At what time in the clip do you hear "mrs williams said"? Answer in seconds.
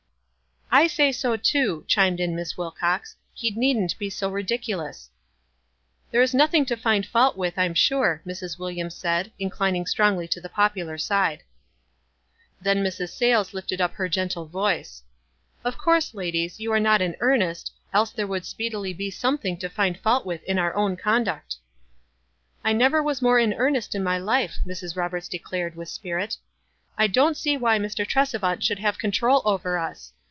8.25-9.33